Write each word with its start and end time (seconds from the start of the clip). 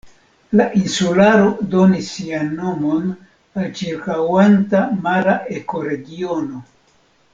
La 0.59 0.65
insularo 0.77 1.51
donis 1.73 2.07
sian 2.13 2.49
nomon 2.61 3.05
al 3.11 3.69
ĉirkaŭanta 3.81 4.83
mara 5.05 5.37
ekoregiono. 5.61 6.65